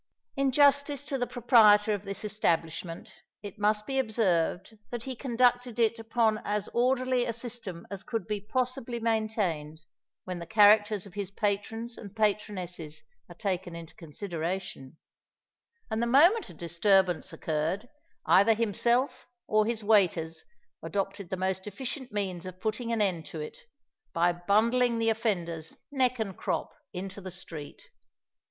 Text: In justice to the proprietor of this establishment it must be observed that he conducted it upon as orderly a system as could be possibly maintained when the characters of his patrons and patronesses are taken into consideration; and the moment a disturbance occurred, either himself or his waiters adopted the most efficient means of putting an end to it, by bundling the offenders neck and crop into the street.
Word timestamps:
In 0.35 0.51
justice 0.51 1.05
to 1.05 1.19
the 1.19 1.27
proprietor 1.27 1.93
of 1.93 2.05
this 2.05 2.25
establishment 2.25 3.07
it 3.43 3.59
must 3.59 3.85
be 3.85 3.99
observed 3.99 4.79
that 4.89 5.03
he 5.03 5.15
conducted 5.15 5.77
it 5.77 5.99
upon 5.99 6.39
as 6.43 6.67
orderly 6.73 7.27
a 7.27 7.31
system 7.33 7.85
as 7.91 8.01
could 8.01 8.25
be 8.25 8.41
possibly 8.41 8.99
maintained 8.99 9.81
when 10.23 10.39
the 10.39 10.47
characters 10.47 11.05
of 11.05 11.13
his 11.13 11.29
patrons 11.29 11.99
and 11.99 12.15
patronesses 12.15 13.03
are 13.29 13.35
taken 13.35 13.75
into 13.75 13.93
consideration; 13.93 14.97
and 15.91 16.01
the 16.01 16.07
moment 16.07 16.49
a 16.49 16.53
disturbance 16.55 17.31
occurred, 17.31 17.87
either 18.25 18.55
himself 18.55 19.27
or 19.45 19.67
his 19.67 19.83
waiters 19.83 20.43
adopted 20.81 21.29
the 21.29 21.37
most 21.37 21.67
efficient 21.67 22.11
means 22.11 22.47
of 22.47 22.59
putting 22.59 22.91
an 22.91 23.03
end 23.03 23.23
to 23.27 23.39
it, 23.39 23.59
by 24.13 24.33
bundling 24.33 24.97
the 24.97 25.11
offenders 25.11 25.77
neck 25.91 26.17
and 26.17 26.37
crop 26.37 26.73
into 26.91 27.21
the 27.21 27.29
street. 27.29 27.83